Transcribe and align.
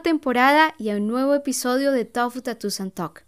temporada 0.00 0.74
y 0.78 0.90
a 0.90 0.96
un 0.96 1.06
nuevo 1.06 1.34
episodio 1.34 1.92
de 1.92 2.04
Tofu 2.04 2.40
Tattoos 2.40 2.80
and 2.80 2.92
Talk. 2.92 3.24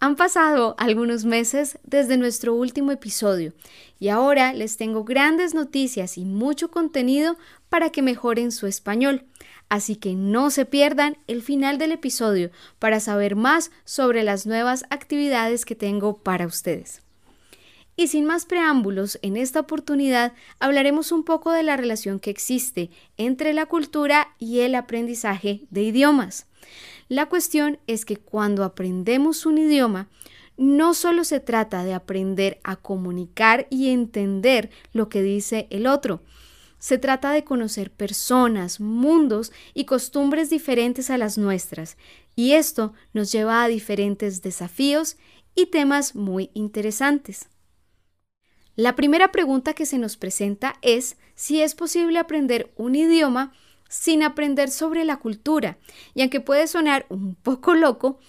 Han 0.00 0.14
pasado 0.14 0.76
algunos 0.78 1.24
meses 1.24 1.78
desde 1.82 2.16
nuestro 2.16 2.54
último 2.54 2.92
episodio 2.92 3.52
y 3.98 4.10
ahora 4.10 4.52
les 4.52 4.76
tengo 4.76 5.02
grandes 5.02 5.54
noticias 5.54 6.18
y 6.18 6.24
mucho 6.24 6.70
contenido 6.70 7.36
para 7.68 7.90
que 7.90 8.02
mejoren 8.02 8.52
su 8.52 8.68
español. 8.68 9.24
Así 9.68 9.96
que 9.96 10.14
no 10.14 10.50
se 10.50 10.66
pierdan 10.66 11.18
el 11.26 11.42
final 11.42 11.78
del 11.78 11.92
episodio 11.92 12.50
para 12.78 13.00
saber 13.00 13.34
más 13.34 13.72
sobre 13.84 14.22
las 14.22 14.46
nuevas 14.46 14.84
actividades 14.90 15.64
que 15.64 15.74
tengo 15.74 16.18
para 16.18 16.46
ustedes. 16.46 17.02
Y 17.98 18.06
sin 18.06 18.26
más 18.26 18.44
preámbulos, 18.44 19.18
en 19.22 19.36
esta 19.36 19.58
oportunidad 19.58 20.32
hablaremos 20.60 21.10
un 21.10 21.24
poco 21.24 21.50
de 21.50 21.64
la 21.64 21.76
relación 21.76 22.20
que 22.20 22.30
existe 22.30 22.90
entre 23.16 23.52
la 23.52 23.66
cultura 23.66 24.36
y 24.38 24.60
el 24.60 24.76
aprendizaje 24.76 25.62
de 25.70 25.82
idiomas. 25.82 26.46
La 27.08 27.26
cuestión 27.26 27.80
es 27.88 28.04
que 28.04 28.16
cuando 28.16 28.62
aprendemos 28.62 29.46
un 29.46 29.58
idioma, 29.58 30.06
no 30.56 30.94
solo 30.94 31.24
se 31.24 31.40
trata 31.40 31.82
de 31.82 31.92
aprender 31.92 32.60
a 32.62 32.76
comunicar 32.76 33.66
y 33.68 33.88
entender 33.88 34.70
lo 34.92 35.08
que 35.08 35.20
dice 35.20 35.66
el 35.70 35.88
otro, 35.88 36.22
se 36.78 36.98
trata 36.98 37.32
de 37.32 37.42
conocer 37.42 37.90
personas, 37.90 38.78
mundos 38.78 39.50
y 39.74 39.86
costumbres 39.86 40.50
diferentes 40.50 41.10
a 41.10 41.18
las 41.18 41.36
nuestras, 41.36 41.96
y 42.36 42.52
esto 42.52 42.92
nos 43.12 43.32
lleva 43.32 43.64
a 43.64 43.68
diferentes 43.68 44.40
desafíos 44.40 45.16
y 45.56 45.66
temas 45.66 46.14
muy 46.14 46.52
interesantes. 46.54 47.48
La 48.78 48.94
primera 48.94 49.32
pregunta 49.32 49.74
que 49.74 49.86
se 49.86 49.98
nos 49.98 50.16
presenta 50.16 50.76
es 50.82 51.16
si 51.34 51.60
es 51.62 51.74
posible 51.74 52.16
aprender 52.20 52.70
un 52.76 52.94
idioma 52.94 53.52
sin 53.88 54.22
aprender 54.22 54.70
sobre 54.70 55.04
la 55.04 55.16
cultura. 55.16 55.78
Y 56.14 56.20
aunque 56.20 56.40
puede 56.40 56.68
sonar 56.68 57.04
un 57.08 57.34
poco 57.42 57.74
loco, 57.74 58.20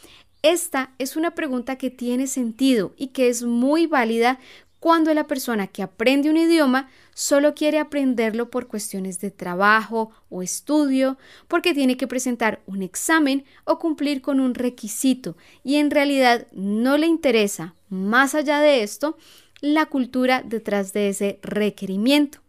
esta 0.41 0.95
es 0.97 1.15
una 1.15 1.35
pregunta 1.35 1.75
que 1.75 1.91
tiene 1.91 2.25
sentido 2.25 2.95
y 2.97 3.09
que 3.09 3.29
es 3.29 3.43
muy 3.43 3.85
válida 3.85 4.39
cuando 4.79 5.13
la 5.13 5.27
persona 5.27 5.67
que 5.67 5.83
aprende 5.83 6.31
un 6.31 6.37
idioma 6.37 6.89
solo 7.13 7.53
quiere 7.53 7.77
aprenderlo 7.77 8.49
por 8.49 8.67
cuestiones 8.67 9.19
de 9.19 9.29
trabajo 9.29 10.09
o 10.29 10.41
estudio, 10.41 11.19
porque 11.47 11.75
tiene 11.75 11.95
que 11.95 12.07
presentar 12.07 12.63
un 12.65 12.81
examen 12.81 13.43
o 13.65 13.77
cumplir 13.77 14.23
con 14.23 14.39
un 14.39 14.55
requisito 14.55 15.37
y 15.63 15.75
en 15.75 15.91
realidad 15.91 16.47
no 16.53 16.97
le 16.97 17.05
interesa, 17.05 17.75
más 17.89 18.35
allá 18.35 18.59
de 18.61 18.81
esto, 18.83 19.17
la 19.61 19.85
cultura 19.87 20.43
detrás 20.43 20.93
de 20.93 21.09
ese 21.09 21.39
requerimiento. 21.41 22.39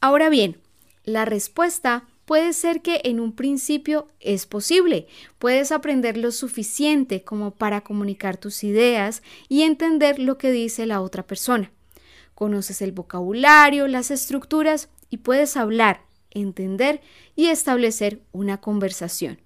Ahora 0.00 0.28
bien, 0.28 0.58
la 1.04 1.24
respuesta 1.24 2.04
puede 2.24 2.52
ser 2.52 2.82
que 2.82 3.00
en 3.04 3.20
un 3.20 3.32
principio 3.32 4.08
es 4.20 4.46
posible. 4.46 5.06
Puedes 5.38 5.72
aprender 5.72 6.16
lo 6.16 6.32
suficiente 6.32 7.22
como 7.22 7.52
para 7.52 7.82
comunicar 7.82 8.36
tus 8.36 8.64
ideas 8.64 9.22
y 9.48 9.62
entender 9.62 10.18
lo 10.18 10.38
que 10.38 10.50
dice 10.50 10.86
la 10.86 11.00
otra 11.00 11.26
persona. 11.26 11.70
Conoces 12.34 12.82
el 12.82 12.92
vocabulario, 12.92 13.86
las 13.86 14.10
estructuras 14.10 14.88
y 15.10 15.18
puedes 15.18 15.56
hablar, 15.56 16.02
entender 16.30 17.00
y 17.36 17.46
establecer 17.46 18.20
una 18.32 18.60
conversación. 18.60 19.40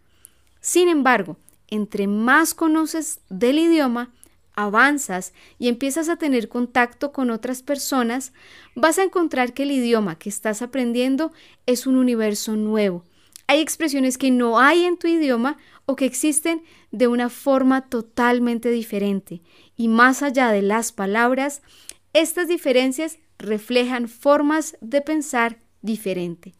Sin 0.60 0.88
embargo, 0.88 1.36
entre 1.68 2.06
más 2.06 2.54
conoces 2.54 3.20
del 3.28 3.58
idioma, 3.58 4.14
avanzas 4.58 5.34
y 5.60 5.68
empiezas 5.68 6.08
a 6.08 6.16
tener 6.16 6.48
contacto 6.48 7.12
con 7.12 7.30
otras 7.30 7.62
personas, 7.62 8.32
vas 8.74 8.98
a 8.98 9.04
encontrar 9.04 9.54
que 9.54 9.62
el 9.62 9.70
idioma 9.70 10.18
que 10.18 10.28
estás 10.28 10.62
aprendiendo 10.62 11.30
es 11.66 11.86
un 11.86 11.94
universo 11.94 12.56
nuevo. 12.56 13.04
Hay 13.46 13.60
expresiones 13.60 14.18
que 14.18 14.32
no 14.32 14.58
hay 14.58 14.84
en 14.84 14.98
tu 14.98 15.06
idioma 15.06 15.58
o 15.86 15.94
que 15.94 16.06
existen 16.06 16.64
de 16.90 17.06
una 17.06 17.28
forma 17.28 17.88
totalmente 17.88 18.70
diferente. 18.70 19.42
Y 19.76 19.86
más 19.86 20.24
allá 20.24 20.50
de 20.50 20.62
las 20.62 20.90
palabras, 20.90 21.62
estas 22.12 22.48
diferencias 22.48 23.18
reflejan 23.38 24.08
formas 24.08 24.76
de 24.80 25.02
pensar 25.02 25.60
diferente. 25.82 26.57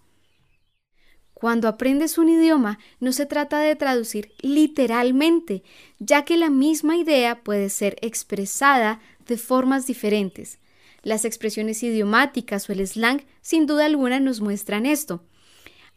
Cuando 1.41 1.69
aprendes 1.69 2.19
un 2.19 2.29
idioma, 2.29 2.81
no 2.99 3.13
se 3.13 3.25
trata 3.25 3.61
de 3.61 3.77
traducir 3.77 4.33
literalmente, 4.41 5.63
ya 6.01 6.25
que 6.25 6.37
la 6.37 6.51
misma 6.51 6.97
idea 6.97 7.45
puede 7.45 7.69
ser 7.69 7.97
expresada 8.03 8.99
de 9.25 9.39
formas 9.39 9.87
diferentes. 9.87 10.59
Las 11.05 11.25
expresiones 11.25 11.81
idiomáticas 11.85 12.69
o 12.69 12.73
el 12.73 12.85
slang 12.85 13.25
sin 13.41 13.67
duda 13.67 13.87
alguna 13.87 14.19
nos 14.19 14.41
muestran 14.41 14.85
esto. 14.85 15.23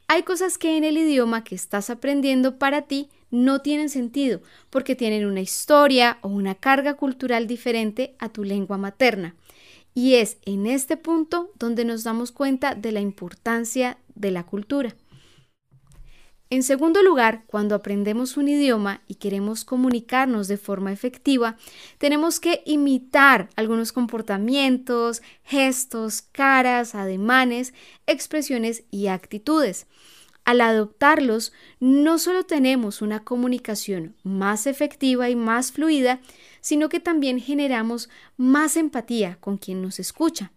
Hay 0.07 0.21
cosas 0.21 0.59
que 0.59 0.77
en 0.77 0.83
el 0.83 0.95
idioma 0.95 1.43
que 1.43 1.55
estás 1.55 1.89
aprendiendo 1.89 2.59
para 2.59 2.83
ti 2.83 3.09
no 3.31 3.61
tienen 3.61 3.89
sentido 3.89 4.41
porque 4.69 4.95
tienen 4.95 5.25
una 5.25 5.41
historia 5.41 6.19
o 6.21 6.27
una 6.27 6.53
carga 6.53 6.97
cultural 6.97 7.47
diferente 7.47 8.15
a 8.19 8.29
tu 8.29 8.43
lengua 8.43 8.77
materna. 8.77 9.33
Y 9.95 10.15
es 10.15 10.37
en 10.45 10.67
este 10.67 10.97
punto 10.97 11.51
donde 11.57 11.83
nos 11.83 12.03
damos 12.03 12.31
cuenta 12.31 12.75
de 12.75 12.91
la 12.91 12.99
importancia 12.99 13.97
de 14.13 14.29
la 14.29 14.45
cultura. 14.45 14.95
En 16.51 16.63
segundo 16.63 17.01
lugar, 17.01 17.45
cuando 17.47 17.75
aprendemos 17.75 18.35
un 18.35 18.49
idioma 18.49 19.03
y 19.07 19.15
queremos 19.15 19.63
comunicarnos 19.63 20.49
de 20.49 20.57
forma 20.57 20.91
efectiva, 20.91 21.55
tenemos 21.97 22.41
que 22.41 22.61
imitar 22.65 23.49
algunos 23.55 23.93
comportamientos, 23.93 25.21
gestos, 25.45 26.21
caras, 26.21 26.93
ademanes, 26.93 27.73
expresiones 28.05 28.83
y 28.91 29.07
actitudes. 29.07 29.87
Al 30.43 30.59
adoptarlos, 30.59 31.53
no 31.79 32.19
solo 32.19 32.43
tenemos 32.43 33.01
una 33.01 33.23
comunicación 33.23 34.17
más 34.23 34.67
efectiva 34.67 35.29
y 35.29 35.37
más 35.37 35.71
fluida, 35.71 36.19
sino 36.59 36.89
que 36.89 36.99
también 36.99 37.39
generamos 37.39 38.09
más 38.35 38.75
empatía 38.75 39.37
con 39.39 39.55
quien 39.57 39.81
nos 39.81 40.01
escucha. 40.01 40.51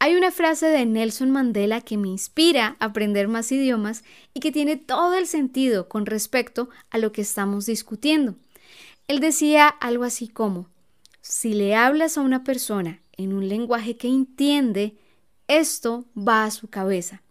Hay 0.00 0.14
una 0.14 0.30
frase 0.30 0.66
de 0.66 0.86
Nelson 0.86 1.30
Mandela 1.32 1.80
que 1.80 1.96
me 1.96 2.08
inspira 2.08 2.76
a 2.78 2.86
aprender 2.86 3.26
más 3.26 3.50
idiomas 3.50 4.04
y 4.32 4.40
que 4.40 4.52
tiene 4.52 4.76
todo 4.76 5.14
el 5.14 5.26
sentido 5.26 5.88
con 5.88 6.06
respecto 6.06 6.68
a 6.90 6.98
lo 6.98 7.10
que 7.10 7.22
estamos 7.22 7.66
discutiendo. 7.66 8.36
Él 9.08 9.18
decía 9.18 9.66
algo 9.66 10.04
así 10.04 10.28
como, 10.28 10.68
si 11.20 11.52
le 11.52 11.74
hablas 11.74 12.16
a 12.16 12.20
una 12.20 12.44
persona 12.44 13.00
en 13.16 13.32
un 13.32 13.48
lenguaje 13.48 13.96
que 13.96 14.06
entiende, 14.06 14.94
esto 15.48 16.04
va 16.16 16.44
a 16.44 16.52
su 16.52 16.68
cabeza. 16.68 17.22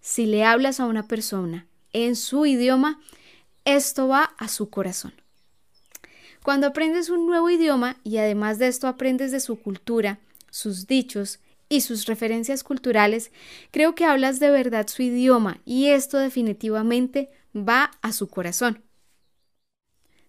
Si 0.00 0.26
le 0.26 0.44
hablas 0.44 0.78
a 0.78 0.86
una 0.86 1.08
persona 1.08 1.66
en 1.92 2.14
su 2.14 2.46
idioma, 2.46 3.00
esto 3.64 4.06
va 4.06 4.34
a 4.38 4.46
su 4.46 4.70
corazón. 4.70 5.12
Cuando 6.44 6.68
aprendes 6.68 7.10
un 7.10 7.26
nuevo 7.26 7.50
idioma 7.50 7.96
y 8.04 8.18
además 8.18 8.60
de 8.60 8.68
esto 8.68 8.86
aprendes 8.86 9.32
de 9.32 9.40
su 9.40 9.58
cultura, 9.58 10.20
sus 10.50 10.86
dichos, 10.86 11.40
y 11.68 11.80
sus 11.80 12.06
referencias 12.06 12.62
culturales, 12.62 13.32
creo 13.70 13.94
que 13.94 14.04
hablas 14.04 14.38
de 14.40 14.50
verdad 14.50 14.86
su 14.88 15.02
idioma 15.02 15.60
y 15.64 15.86
esto 15.88 16.18
definitivamente 16.18 17.28
va 17.54 17.90
a 18.02 18.12
su 18.12 18.28
corazón. 18.28 18.82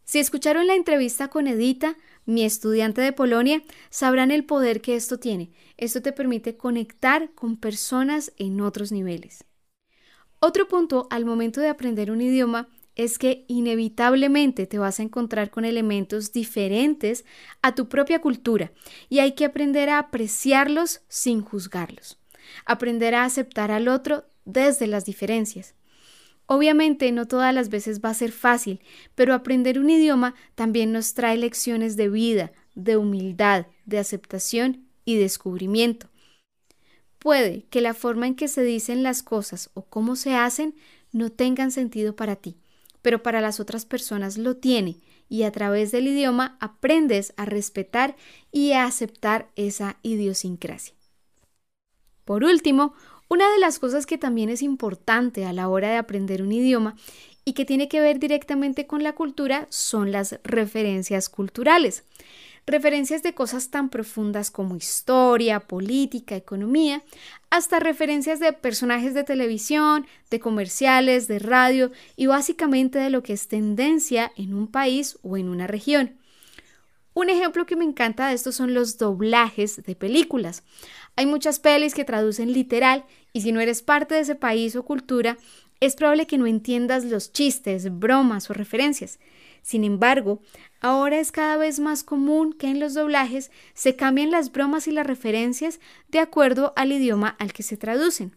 Si 0.04 0.20
escucharon 0.20 0.68
la 0.68 0.76
entrevista 0.76 1.28
con 1.28 1.48
Edita, 1.48 1.98
mi 2.26 2.46
estudiante 2.46 3.02
de 3.02 3.12
Polonia, 3.12 3.62
sabrán 3.90 4.32
el 4.32 4.46
poder 4.46 4.82
que 4.82 4.96
esto 4.96 5.20
tiene. 5.20 5.52
Esto 5.76 6.02
te 6.02 6.14
permite 6.14 6.56
conectar 6.56 7.32
con 7.34 7.58
personas 7.58 8.32
en 8.38 8.62
otros 8.62 8.92
niveles. 8.94 9.44
Otro 10.40 10.68
punto 10.68 11.08
al 11.10 11.26
momento 11.26 11.60
de 11.60 11.68
aprender 11.68 12.12
un 12.12 12.22
idioma 12.22 12.70
es 12.98 13.20
que 13.20 13.46
inevitablemente 13.48 14.66
te 14.66 14.80
vas 14.80 15.00
a 15.00 15.04
encontrar 15.04 15.52
con 15.52 15.66
elementos 15.66 16.34
diferentes 16.34 17.26
a 17.62 17.76
tu 17.76 17.88
propia 17.88 18.20
cultura 18.20 18.74
y 19.08 19.20
hay 19.20 19.34
que 19.34 19.46
aprender 19.46 19.90
a 19.90 20.00
apreciarlos 20.00 21.02
sin 21.08 21.42
juzgarlos, 21.42 22.20
aprender 22.66 23.14
a 23.14 23.24
aceptar 23.24 23.72
al 23.72 23.88
otro 23.88 24.26
desde 24.46 24.88
las 24.88 25.06
diferencias. 25.06 25.76
Obviamente 26.48 27.12
no 27.12 27.28
todas 27.28 27.54
las 27.54 27.70
veces 27.70 28.02
va 28.02 28.10
a 28.10 28.16
ser 28.16 28.32
fácil, 28.32 28.82
pero 29.14 29.36
aprender 29.36 29.80
un 29.80 29.92
idioma 29.92 30.34
también 30.56 30.92
nos 30.92 31.14
trae 31.14 31.38
lecciones 31.38 31.98
de 31.98 32.10
vida, 32.10 32.52
de 32.74 32.98
humildad, 32.98 33.68
de 33.86 34.00
aceptación 34.00 34.88
y 35.06 35.18
descubrimiento. 35.18 36.10
Puede 37.20 37.66
que 37.70 37.82
la 37.82 37.94
forma 37.94 38.26
en 38.26 38.36
que 38.36 38.48
se 38.48 38.64
dicen 38.64 39.04
las 39.04 39.22
cosas 39.22 39.70
o 39.76 39.84
cómo 39.84 40.16
se 40.16 40.34
hacen 40.34 40.76
no 41.12 41.30
tengan 41.32 41.72
sentido 41.72 42.16
para 42.16 42.38
ti, 42.38 42.58
pero 43.08 43.24
para 43.24 43.40
las 43.40 43.62
otras 43.62 43.86
personas 43.86 44.38
lo 44.38 44.58
tiene 44.58 44.98
y 45.30 45.44
a 45.44 45.52
través 45.54 45.94
del 45.94 46.08
idioma 46.08 46.58
aprendes 46.60 47.34
a 47.38 47.46
respetar 47.46 48.18
y 48.52 48.74
a 48.74 48.84
aceptar 48.84 49.50
esa 49.56 49.96
idiosincrasia. 50.02 50.94
Por 52.26 52.44
último, 52.44 52.96
una 53.30 53.50
de 53.50 53.60
las 53.60 53.80
cosas 53.80 54.06
que 54.06 54.18
también 54.18 54.50
es 54.50 54.62
importante 54.62 55.46
a 55.46 55.54
la 55.54 55.70
hora 55.70 55.88
de 55.88 55.96
aprender 55.96 56.42
un 56.42 56.52
idioma 56.52 56.98
y 57.46 57.54
que 57.54 57.64
tiene 57.64 57.88
que 57.88 58.02
ver 58.02 58.20
directamente 58.20 58.88
con 58.88 59.04
la 59.04 59.16
cultura 59.16 59.68
son 59.70 60.12
las 60.12 60.42
referencias 60.44 61.30
culturales. 61.30 62.04
Referencias 62.68 63.24
de 63.24 63.34
cosas 63.34 63.70
tan 63.70 63.90
profundas 63.90 64.52
como 64.52 64.76
historia, 64.76 65.62
política, 65.62 66.36
economía, 66.36 67.02
hasta 67.50 67.80
referencias 67.80 68.42
de 68.42 68.52
personajes 68.52 69.14
de 69.14 69.24
televisión, 69.24 70.06
de 70.30 70.42
comerciales, 70.42 71.30
de 71.30 71.40
radio 71.40 71.92
y 72.18 72.26
básicamente 72.28 73.00
de 73.00 73.10
lo 73.10 73.24
que 73.24 73.34
es 73.34 73.48
tendencia 73.48 74.32
en 74.36 74.54
un 74.54 74.68
país 74.68 75.18
o 75.24 75.38
en 75.38 75.48
una 75.48 75.66
región. 75.66 76.18
Un 77.14 77.30
ejemplo 77.30 77.66
que 77.66 77.78
me 77.78 77.86
encanta 77.86 78.28
de 78.28 78.36
esto 78.36 78.52
son 78.52 78.76
los 78.76 78.98
doblajes 79.00 79.82
de 79.82 79.96
películas. 79.96 80.62
Hay 81.16 81.26
muchas 81.26 81.60
pelis 81.60 81.96
que 81.96 82.06
traducen 82.06 82.52
literal 82.52 83.06
y 83.34 83.42
si 83.42 83.52
no 83.52 83.62
eres 83.62 83.82
parte 83.82 84.14
de 84.14 84.22
ese 84.22 84.36
país 84.36 84.76
o 84.76 84.84
cultura, 84.84 85.38
es 85.80 85.96
probable 85.96 86.28
que 86.28 86.38
no 86.38 86.48
entiendas 86.48 87.06
los 87.06 87.32
chistes, 87.32 87.98
bromas 87.98 88.50
o 88.50 88.54
referencias. 88.54 89.20
Sin 89.62 89.84
embargo, 89.84 90.42
ahora 90.80 91.20
es 91.20 91.32
cada 91.32 91.58
vez 91.58 91.80
más 91.80 92.04
común 92.04 92.54
que 92.54 92.68
en 92.68 92.80
los 92.80 92.94
doblajes 92.94 93.52
se 93.74 93.96
cambien 93.96 94.32
las 94.32 94.52
bromas 94.52 94.88
y 94.88 94.92
las 94.92 95.08
referencias 95.08 95.80
de 96.10 96.20
acuerdo 96.20 96.74
al 96.76 96.92
idioma 96.92 97.36
al 97.40 97.54
que 97.54 97.64
se 97.64 97.78
traducen. 97.78 98.36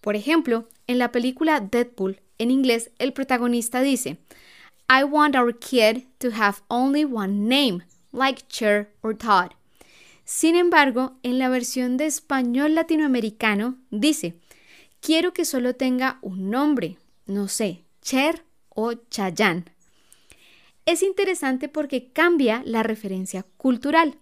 Por 0.00 0.16
ejemplo, 0.16 0.68
en 0.86 0.98
la 0.98 1.10
película 1.10 1.60
Deadpool, 1.60 2.20
en 2.38 2.50
inglés, 2.50 2.90
el 2.98 3.12
protagonista 3.12 3.80
dice, 3.80 4.18
I 4.88 5.02
want 5.02 5.34
our 5.34 5.58
kid 5.58 6.04
to 6.18 6.28
have 6.32 6.58
only 6.68 7.04
one 7.04 7.48
name, 7.48 7.84
like 8.12 8.44
Cher 8.48 8.92
or 9.02 9.16
Todd. 9.16 9.52
Sin 10.24 10.54
embargo, 10.54 11.16
en 11.22 11.38
la 11.38 11.48
versión 11.48 11.96
de 11.96 12.06
español 12.06 12.74
latinoamericano 12.74 13.78
dice, 13.90 14.34
quiero 15.00 15.32
que 15.32 15.44
solo 15.44 15.74
tenga 15.74 16.18
un 16.20 16.50
nombre, 16.50 16.98
no 17.26 17.48
sé, 17.48 17.84
Cher 18.02 18.44
o 18.68 18.92
Chayanne 19.10 19.75
es 20.86 21.02
interesante 21.02 21.68
porque 21.68 22.12
cambia 22.12 22.62
la 22.64 22.82
referencia 22.82 23.44
cultural. 23.56 24.18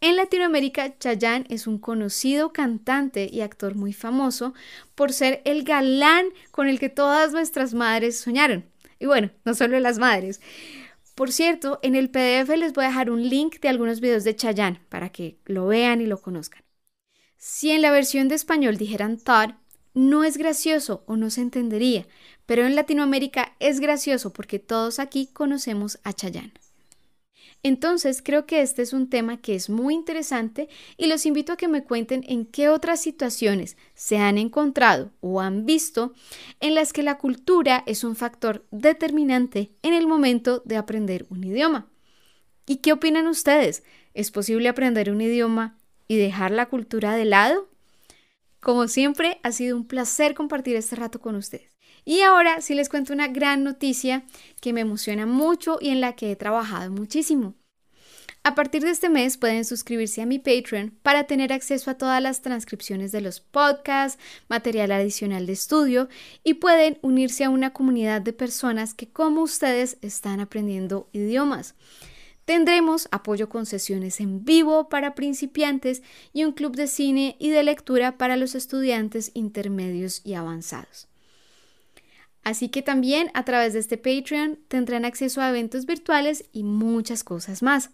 En 0.00 0.16
Latinoamérica, 0.16 0.98
Chayanne 0.98 1.46
es 1.48 1.66
un 1.66 1.78
conocido 1.78 2.52
cantante 2.52 3.28
y 3.32 3.40
actor 3.40 3.74
muy 3.74 3.92
famoso 3.92 4.52
por 4.94 5.12
ser 5.12 5.40
el 5.44 5.64
galán 5.64 6.26
con 6.50 6.68
el 6.68 6.78
que 6.78 6.90
todas 6.90 7.32
nuestras 7.32 7.72
madres 7.72 8.20
soñaron. 8.20 8.66
Y 8.98 9.06
bueno, 9.06 9.30
no 9.44 9.54
solo 9.54 9.78
las 9.80 9.98
madres. 9.98 10.40
Por 11.14 11.32
cierto, 11.32 11.78
en 11.82 11.94
el 11.94 12.10
PDF 12.10 12.54
les 12.56 12.74
voy 12.74 12.84
a 12.84 12.88
dejar 12.88 13.10
un 13.10 13.26
link 13.26 13.58
de 13.60 13.68
algunos 13.68 14.00
videos 14.00 14.24
de 14.24 14.36
Chayanne 14.36 14.80
para 14.90 15.08
que 15.08 15.38
lo 15.46 15.66
vean 15.66 16.02
y 16.02 16.06
lo 16.06 16.20
conozcan. 16.20 16.62
Si 17.38 17.70
en 17.70 17.80
la 17.80 17.90
versión 17.90 18.28
de 18.28 18.34
español 18.34 18.76
dijeran 18.76 19.18
Todd, 19.18 19.52
no 19.96 20.24
es 20.24 20.36
gracioso 20.36 21.02
o 21.06 21.16
no 21.16 21.30
se 21.30 21.40
entendería, 21.40 22.06
pero 22.44 22.66
en 22.66 22.76
Latinoamérica 22.76 23.56
es 23.60 23.80
gracioso 23.80 24.30
porque 24.30 24.58
todos 24.58 24.98
aquí 24.98 25.26
conocemos 25.32 25.98
a 26.04 26.12
Chayanne. 26.12 26.52
Entonces 27.62 28.20
creo 28.22 28.44
que 28.44 28.60
este 28.60 28.82
es 28.82 28.92
un 28.92 29.08
tema 29.08 29.40
que 29.40 29.54
es 29.54 29.70
muy 29.70 29.94
interesante 29.94 30.68
y 30.98 31.06
los 31.06 31.24
invito 31.24 31.54
a 31.54 31.56
que 31.56 31.66
me 31.66 31.82
cuenten 31.82 32.24
en 32.28 32.44
qué 32.44 32.68
otras 32.68 33.00
situaciones 33.00 33.78
se 33.94 34.18
han 34.18 34.36
encontrado 34.36 35.12
o 35.22 35.40
han 35.40 35.64
visto 35.64 36.12
en 36.60 36.74
las 36.74 36.92
que 36.92 37.02
la 37.02 37.16
cultura 37.16 37.82
es 37.86 38.04
un 38.04 38.16
factor 38.16 38.66
determinante 38.70 39.72
en 39.80 39.94
el 39.94 40.06
momento 40.06 40.62
de 40.66 40.76
aprender 40.76 41.24
un 41.30 41.42
idioma. 41.42 41.88
¿Y 42.66 42.76
qué 42.76 42.92
opinan 42.92 43.28
ustedes? 43.28 43.82
¿Es 44.12 44.30
posible 44.30 44.68
aprender 44.68 45.10
un 45.10 45.22
idioma 45.22 45.78
y 46.06 46.18
dejar 46.18 46.50
la 46.50 46.66
cultura 46.66 47.16
de 47.16 47.24
lado? 47.24 47.66
Como 48.66 48.88
siempre, 48.88 49.38
ha 49.44 49.52
sido 49.52 49.76
un 49.76 49.86
placer 49.86 50.34
compartir 50.34 50.74
este 50.74 50.96
rato 50.96 51.20
con 51.20 51.36
ustedes. 51.36 51.76
Y 52.04 52.22
ahora 52.22 52.60
sí 52.60 52.74
les 52.74 52.88
cuento 52.88 53.12
una 53.12 53.28
gran 53.28 53.62
noticia 53.62 54.24
que 54.60 54.72
me 54.72 54.80
emociona 54.80 55.24
mucho 55.24 55.78
y 55.80 55.90
en 55.90 56.00
la 56.00 56.16
que 56.16 56.32
he 56.32 56.34
trabajado 56.34 56.90
muchísimo. 56.90 57.54
A 58.42 58.56
partir 58.56 58.82
de 58.82 58.90
este 58.90 59.08
mes 59.08 59.38
pueden 59.38 59.64
suscribirse 59.64 60.20
a 60.20 60.26
mi 60.26 60.40
Patreon 60.40 60.98
para 61.04 61.28
tener 61.28 61.52
acceso 61.52 61.92
a 61.92 61.96
todas 61.96 62.20
las 62.20 62.42
transcripciones 62.42 63.12
de 63.12 63.20
los 63.20 63.38
podcasts, 63.38 64.20
material 64.48 64.90
adicional 64.90 65.46
de 65.46 65.52
estudio 65.52 66.08
y 66.42 66.54
pueden 66.54 66.98
unirse 67.02 67.44
a 67.44 67.50
una 67.50 67.72
comunidad 67.72 68.20
de 68.20 68.32
personas 68.32 68.94
que 68.94 69.08
como 69.08 69.42
ustedes 69.42 69.96
están 70.02 70.40
aprendiendo 70.40 71.08
idiomas. 71.12 71.76
Tendremos 72.46 73.08
apoyo 73.10 73.48
con 73.48 73.66
sesiones 73.66 74.20
en 74.20 74.44
vivo 74.44 74.88
para 74.88 75.16
principiantes 75.16 76.02
y 76.32 76.44
un 76.44 76.52
club 76.52 76.76
de 76.76 76.86
cine 76.86 77.34
y 77.40 77.50
de 77.50 77.64
lectura 77.64 78.16
para 78.18 78.36
los 78.36 78.54
estudiantes 78.54 79.32
intermedios 79.34 80.22
y 80.24 80.34
avanzados. 80.34 81.08
Así 82.44 82.68
que 82.68 82.82
también 82.82 83.32
a 83.34 83.44
través 83.44 83.72
de 83.72 83.80
este 83.80 83.98
Patreon 83.98 84.60
tendrán 84.68 85.04
acceso 85.04 85.40
a 85.40 85.48
eventos 85.48 85.86
virtuales 85.86 86.44
y 86.52 86.62
muchas 86.62 87.24
cosas 87.24 87.64
más. 87.64 87.90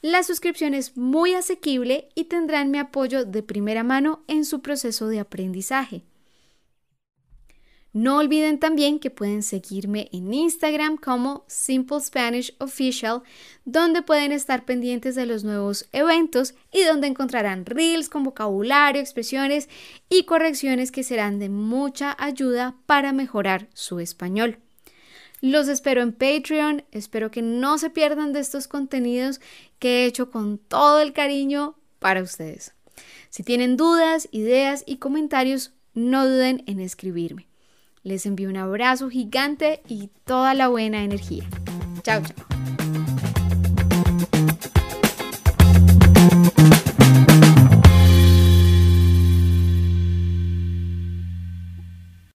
La 0.00 0.22
suscripción 0.22 0.72
es 0.72 0.96
muy 0.96 1.34
asequible 1.34 2.08
y 2.14 2.24
tendrán 2.24 2.70
mi 2.70 2.78
apoyo 2.78 3.26
de 3.26 3.42
primera 3.42 3.84
mano 3.84 4.24
en 4.26 4.46
su 4.46 4.62
proceso 4.62 5.08
de 5.08 5.20
aprendizaje. 5.20 6.02
No 7.94 8.16
olviden 8.16 8.58
también 8.58 8.98
que 8.98 9.10
pueden 9.10 9.42
seguirme 9.42 10.08
en 10.12 10.32
Instagram 10.32 10.96
como 10.96 11.44
Simple 11.46 12.00
Spanish 12.00 12.54
Official, 12.58 13.22
donde 13.66 14.00
pueden 14.00 14.32
estar 14.32 14.64
pendientes 14.64 15.14
de 15.14 15.26
los 15.26 15.44
nuevos 15.44 15.88
eventos 15.92 16.54
y 16.72 16.84
donde 16.84 17.06
encontrarán 17.08 17.66
reels 17.66 18.08
con 18.08 18.22
vocabulario, 18.22 19.02
expresiones 19.02 19.68
y 20.08 20.24
correcciones 20.24 20.90
que 20.90 21.04
serán 21.04 21.38
de 21.38 21.50
mucha 21.50 22.16
ayuda 22.18 22.76
para 22.86 23.12
mejorar 23.12 23.68
su 23.74 24.00
español. 24.00 24.58
Los 25.42 25.68
espero 25.68 26.00
en 26.00 26.12
Patreon, 26.12 26.84
espero 26.92 27.30
que 27.30 27.42
no 27.42 27.76
se 27.76 27.90
pierdan 27.90 28.32
de 28.32 28.40
estos 28.40 28.68
contenidos 28.68 29.40
que 29.78 30.04
he 30.04 30.06
hecho 30.06 30.30
con 30.30 30.56
todo 30.56 31.00
el 31.00 31.12
cariño 31.12 31.76
para 31.98 32.22
ustedes. 32.22 32.72
Si 33.28 33.42
tienen 33.42 33.76
dudas, 33.76 34.28
ideas 34.30 34.82
y 34.86 34.96
comentarios, 34.96 35.72
no 35.92 36.26
duden 36.26 36.64
en 36.66 36.80
escribirme. 36.80 37.51
Les 38.02 38.26
envío 38.26 38.48
un 38.48 38.56
abrazo 38.56 39.08
gigante 39.10 39.80
y 39.88 40.10
toda 40.24 40.54
la 40.54 40.68
buena 40.68 41.04
energía. 41.04 41.44
Chao, 42.02 42.22
chao. 42.22 43.01